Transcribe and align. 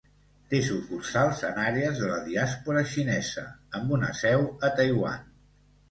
Té 0.53 0.61
sucursals 0.67 1.43
en 1.51 1.59
àrees 1.65 2.01
de 2.01 2.09
la 2.13 2.17
diàspora 2.31 2.85
xinesa, 2.95 3.47
amb 3.81 3.97
una 4.01 4.13
seu 4.25 4.51
a 4.69 4.77
Taiwan. 4.83 5.35